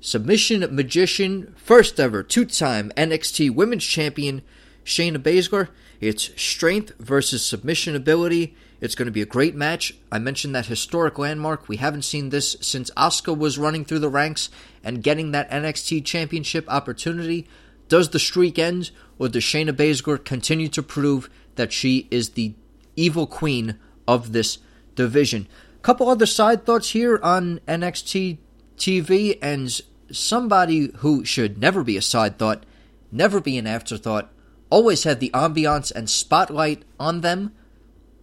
[0.00, 4.42] submission magician, first ever two time NXT Women's Champion,
[4.84, 5.68] Shayna Baszler.
[6.00, 8.54] It's strength versus submission ability.
[8.80, 9.94] It's going to be a great match.
[10.12, 11.68] I mentioned that historic landmark.
[11.68, 14.50] We haven't seen this since Asuka was running through the ranks
[14.84, 17.48] and getting that NXT Championship opportunity.
[17.88, 22.54] Does the streak end, or does Shayna Baszler continue to prove that she is the
[22.96, 24.58] evil queen of this
[24.94, 25.48] division?
[25.82, 28.38] Couple other side thoughts here on NXT
[28.76, 29.80] TV and
[30.10, 32.64] somebody who should never be a side thought,
[33.10, 34.30] never be an afterthought,
[34.70, 37.54] always have the ambiance and spotlight on them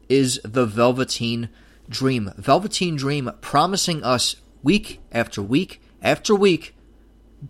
[0.09, 1.49] is the Velveteen
[1.89, 2.32] Dream.
[2.38, 6.76] Velveteen Dream promising us week after week after week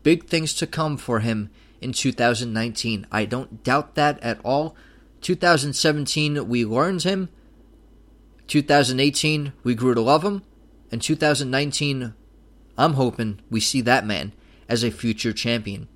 [0.04, 1.50] big things to come for him
[1.82, 3.08] in 2019.
[3.12, 4.76] I don't doubt that at all.
[5.22, 7.30] 2017, we learned him.
[8.48, 10.44] 2018, we grew to love him.
[10.92, 12.14] And 2019,
[12.78, 14.34] I'm hoping we see that man
[14.70, 15.88] as a future champion.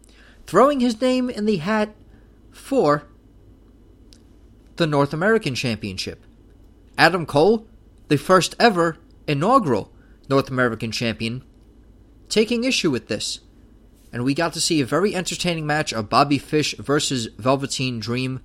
[0.47, 1.95] Throwing his name in the hat
[2.51, 3.03] for
[4.77, 6.23] the North American Championship.
[6.97, 7.67] Adam Cole,
[8.07, 9.91] the first ever inaugural
[10.27, 11.43] North American champion,
[12.29, 13.39] taking issue with this.
[14.11, 18.41] And we got to see a very entertaining match of Bobby Fish versus Velveteen Dream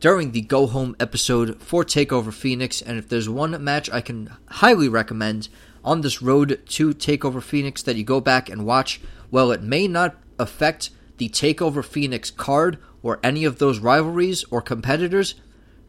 [0.00, 2.80] during the Go Home episode for TakeOver Phoenix.
[2.80, 5.48] And if there's one match I can highly recommend
[5.84, 9.00] on this road to TakeOver Phoenix that you go back and watch,
[9.30, 14.62] well, it may not affect the TakeOver Phoenix card or any of those rivalries or
[14.62, 15.34] competitors.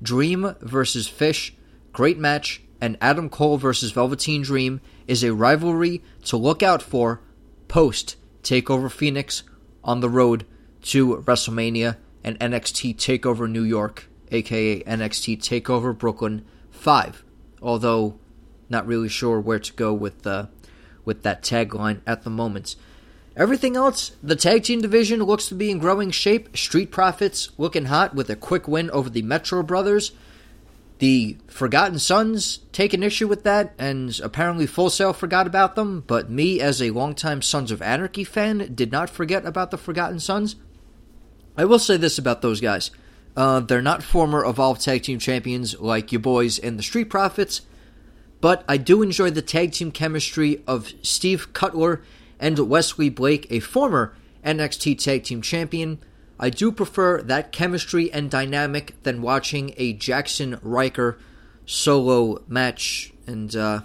[0.02, 1.56] Dream versus Fish,
[1.94, 7.22] great match, and Adam Cole versus Velveteen Dream is a rivalry to look out for
[7.70, 9.44] post TakeOver Phoenix
[9.84, 10.46] on the road
[10.84, 17.24] to WrestleMania and NXT TakeOver New York, aka NXT TakeOver Brooklyn 5.
[17.62, 18.20] Although
[18.70, 20.46] not really sure where to go with uh,
[21.04, 22.76] with that tagline at the moment.
[23.36, 26.56] Everything else, the tag team division looks to be in growing shape.
[26.56, 30.14] Street Profits looking hot with a quick win over the Metro Brothers.
[31.00, 36.04] The Forgotten Sons take an issue with that, and apparently Full Sail forgot about them.
[36.08, 40.20] But me, as a longtime Sons of Anarchy fan, did not forget about the Forgotten
[40.22, 40.56] Sons.
[41.58, 42.92] I will say this about those guys:
[43.36, 47.62] uh, they're not former Evolve Tag Team champions like you boys in the Street Profits,
[48.40, 52.02] but I do enjoy the tag team chemistry of Steve Cutler
[52.40, 54.14] and Wesley Blake, a former
[54.46, 56.00] NXT Tag Team Champion.
[56.40, 61.18] I do prefer that chemistry and dynamic than watching a Jackson Ryker
[61.66, 63.82] solo match and uh,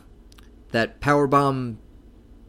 [0.72, 1.76] that powerbomb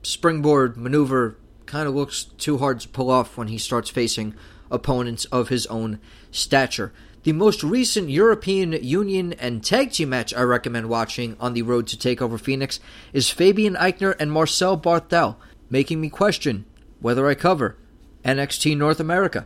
[0.03, 4.35] springboard maneuver kind of looks too hard to pull off when he starts facing
[4.69, 5.99] opponents of his own
[6.31, 6.91] stature.
[7.23, 11.85] The most recent European Union and tag team match I recommend watching on the road
[11.87, 12.79] to TakeOver Phoenix
[13.13, 15.35] is Fabian Aichner and Marcel Barthel
[15.69, 16.65] making me question
[16.99, 17.77] whether I cover
[18.25, 19.45] NXT North America.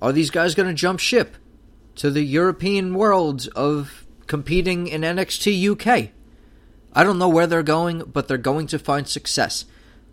[0.00, 1.36] Are these guys going to jump ship
[1.96, 6.10] to the European world of competing in NXT UK?
[6.92, 9.64] I don't know where they're going, but they're going to find success.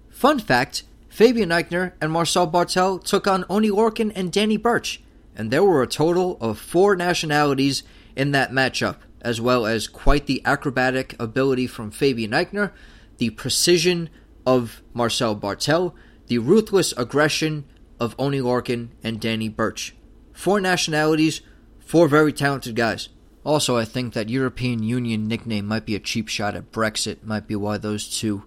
[0.10, 5.02] Fun fact Fabian Aichner and Marcel Barthel took on Oney Lorcan and Danny Burch,
[5.36, 7.84] and there were a total of four nationalities
[8.16, 12.72] in that matchup, as well as quite the acrobatic ability from Fabian Aichner,
[13.18, 14.10] the precision
[14.46, 15.94] of Marcel Barthel,
[16.28, 17.66] the ruthless aggression
[18.04, 19.96] of Oney Lorcan and Danny Burch.
[20.34, 21.42] Four nationalities,
[21.80, 23.10] four very talented guys.
[23.44, 27.48] Also, I think that European Union nickname might be a cheap shot at Brexit, might
[27.48, 28.44] be why those two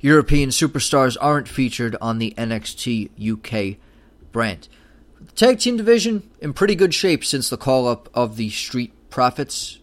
[0.00, 3.78] European superstars aren't featured on the NXT UK
[4.32, 4.68] brand.
[5.20, 8.92] The tag team division in pretty good shape since the call up of the Street
[9.10, 9.78] Profits.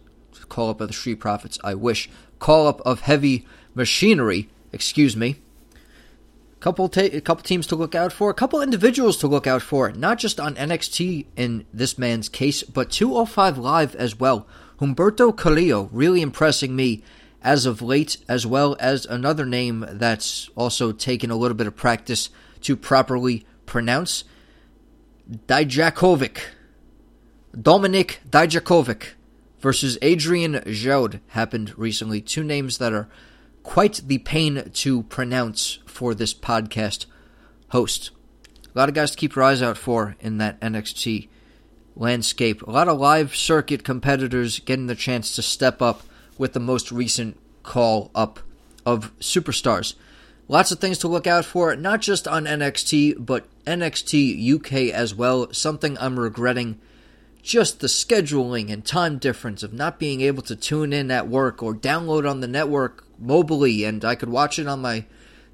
[0.48, 2.10] Call up of the Street Profits, I wish.
[2.38, 5.36] Call up of Heavy Machinery, excuse me.
[6.60, 9.62] Couple ta- a couple teams to look out for, a couple individuals to look out
[9.62, 14.46] for, not just on NXT in this man's case, but 205 Live as well.
[14.80, 17.02] Humberto Carrillo really impressing me
[17.42, 21.76] as of late, as well as another name that's also taken a little bit of
[21.76, 22.30] practice
[22.62, 24.24] to properly pronounce.
[25.30, 26.40] Dijakovic.
[27.60, 29.10] Dominic Dijakovic
[29.60, 32.20] versus Adrian Jaoude happened recently.
[32.20, 33.08] Two names that are
[33.68, 37.04] quite the pain to pronounce for this podcast
[37.68, 38.10] host.
[38.74, 41.28] A lot of guys to keep your eyes out for in that NXT
[41.94, 42.62] landscape.
[42.62, 46.00] A lot of live circuit competitors getting the chance to step up
[46.38, 48.40] with the most recent call up
[48.86, 49.96] of superstars.
[50.48, 55.14] Lots of things to look out for, not just on NXT, but NXT UK as
[55.14, 55.52] well.
[55.52, 56.80] Something I'm regretting
[57.42, 61.62] just the scheduling and time difference of not being able to tune in at work
[61.62, 65.04] or download on the network mobily and I could watch it on my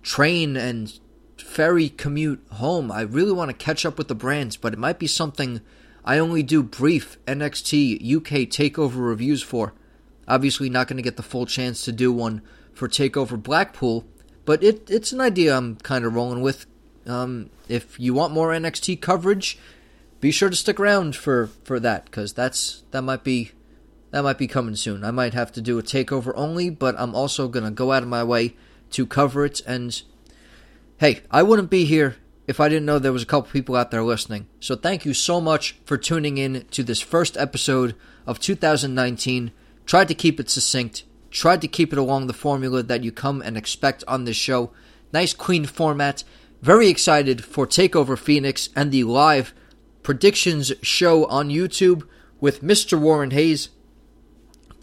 [0.02, 0.98] train and
[1.36, 2.90] ferry commute home.
[2.92, 5.60] I really want to catch up with the brands, but it might be something
[6.04, 9.72] I only do brief NXT UK takeover reviews for.
[10.28, 12.42] Obviously, not going to get the full chance to do one
[12.72, 14.04] for Takeover Blackpool,
[14.44, 16.66] but it, it's an idea I'm kind of rolling with.
[17.06, 19.58] Um, if you want more NXT coverage,
[20.20, 23.52] be sure to stick around for, for that because that's that might be
[24.14, 25.02] that might be coming soon.
[25.02, 28.08] I might have to do a takeover only, but I'm also gonna go out of
[28.08, 28.54] my way
[28.92, 29.60] to cover it.
[29.66, 30.00] And
[30.98, 32.14] hey, I wouldn't be here
[32.46, 34.46] if I didn't know there was a couple people out there listening.
[34.60, 39.50] So thank you so much for tuning in to this first episode of 2019.
[39.84, 41.02] Tried to keep it succinct.
[41.32, 44.70] Tried to keep it along the formula that you come and expect on this show.
[45.12, 46.22] Nice, clean format.
[46.62, 49.52] Very excited for Takeover Phoenix and the live
[50.04, 52.06] predictions show on YouTube
[52.40, 52.96] with Mr.
[52.96, 53.70] Warren Hayes.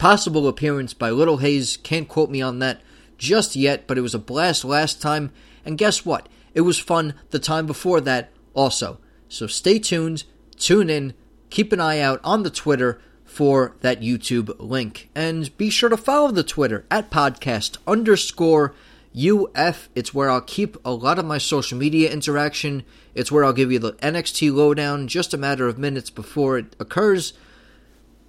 [0.02, 1.76] Possible appearance by Little Hayes.
[1.76, 2.80] Can't quote me on that
[3.18, 5.30] just yet, but it was a blast last time.
[5.64, 6.28] And guess what?
[6.54, 8.98] It was fun the time before that also.
[9.28, 10.24] So stay tuned,
[10.56, 11.14] tune in,
[11.50, 15.08] keep an eye out on the Twitter for that YouTube link.
[15.14, 18.74] And be sure to follow the Twitter at podcast underscore
[19.16, 19.88] UF.
[19.94, 22.82] It's where I'll keep a lot of my social media interaction.
[23.14, 26.74] It's where I'll give you the NXT lowdown just a matter of minutes before it
[26.80, 27.34] occurs.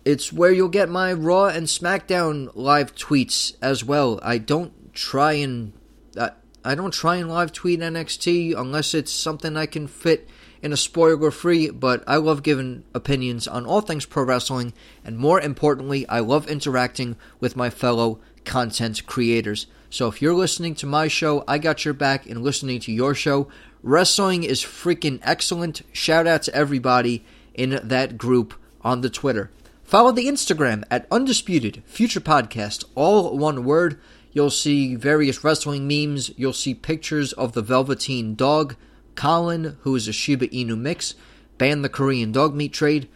[0.05, 4.19] It's where you'll get my Raw and SmackDown live tweets as well.
[4.21, 5.71] I don't try and
[6.17, 6.31] uh,
[6.65, 10.27] I don't try and live tweet NXT unless it's something I can fit
[10.61, 14.73] in a spoiler free, but I love giving opinions on all things pro wrestling,
[15.03, 19.67] and more importantly, I love interacting with my fellow content creators.
[19.89, 23.13] So if you're listening to my show, I got your back in listening to your
[23.13, 23.49] show.
[23.81, 25.81] Wrestling is freaking excellent.
[25.91, 29.51] Shout out to everybody in that group on the Twitter.
[29.83, 33.99] Follow the Instagram at Undisputed Future Podcast, all one word.
[34.31, 36.31] You'll see various wrestling memes.
[36.37, 38.75] You'll see pictures of the Velveteen Dog,
[39.15, 41.13] Colin, who is a Shiba Inu mix,
[41.59, 43.07] ban the Korean dog meat trade.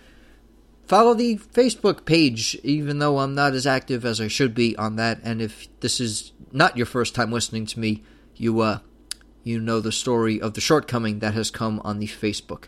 [0.86, 4.95] Follow the Facebook page, even though I'm not as active as I should be on
[4.97, 5.20] that.
[5.24, 8.03] And if this is not your first time listening to me,
[8.36, 8.80] you uh,
[9.43, 12.65] you know the story of the shortcoming that has come on the Facebook.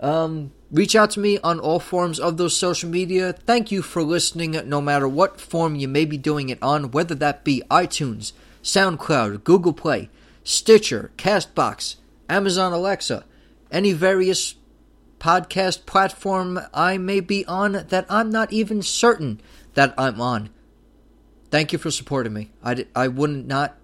[0.00, 3.32] Um, reach out to me on all forms of those social media.
[3.32, 7.14] Thank you for listening, no matter what form you may be doing it on, whether
[7.16, 8.32] that be iTunes,
[8.62, 10.08] SoundCloud, Google Play,
[10.44, 11.96] Stitcher, Castbox,
[12.28, 13.24] Amazon Alexa,
[13.70, 14.54] any various
[15.18, 19.40] podcast platform I may be on that I'm not even certain
[19.74, 20.50] that I'm on.
[21.50, 22.50] Thank you for supporting me.
[22.62, 23.76] I, I wouldn't not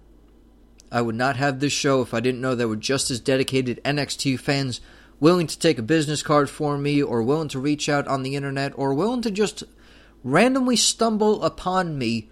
[0.91, 3.81] I would not have this show if I didn't know there were just as dedicated
[3.83, 4.79] NXT fans
[5.19, 8.35] willing to take a business card for me or willing to reach out on the
[8.35, 9.63] internet or willing to just
[10.23, 12.29] randomly stumble upon me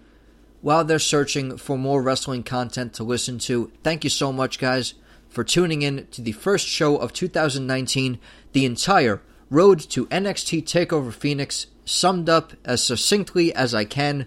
[0.60, 3.70] while they're searching for more wrestling content to listen to.
[3.82, 4.94] Thank you so much guys
[5.28, 8.18] for tuning in to the first show of 2019,
[8.52, 9.20] the entire
[9.50, 14.26] road to NXT TakeOver Phoenix summed up as succinctly as I can.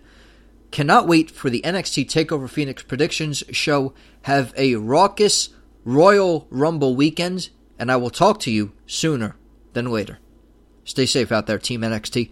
[0.69, 3.93] Cannot wait for the NXT TakeOver Phoenix predictions show.
[4.23, 5.49] Have a raucous
[5.85, 7.49] Royal Rumble weekend,
[7.79, 9.35] and I will talk to you sooner
[9.73, 10.19] than later.
[10.83, 12.31] Stay safe out there, Team NXT.